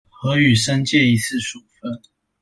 [0.09, 2.01] 核予申誡一次處分